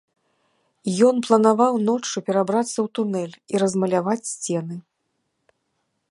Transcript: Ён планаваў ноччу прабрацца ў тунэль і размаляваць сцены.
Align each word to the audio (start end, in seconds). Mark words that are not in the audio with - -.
Ён 1.07 1.15
планаваў 1.27 1.73
ноччу 1.89 2.17
прабрацца 2.29 2.73
ў 2.73 2.87
тунэль 2.99 3.35
і 3.55 3.61
размаляваць 3.65 4.29
сцены. 4.33 4.75